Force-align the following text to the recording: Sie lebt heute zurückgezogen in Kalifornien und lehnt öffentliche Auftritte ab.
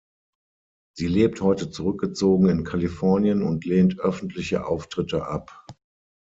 Sie 0.97 1.05
lebt 1.05 1.41
heute 1.41 1.69
zurückgezogen 1.69 2.49
in 2.49 2.63
Kalifornien 2.63 3.43
und 3.43 3.65
lehnt 3.65 3.99
öffentliche 3.99 4.65
Auftritte 4.65 5.27
ab. 5.27 5.67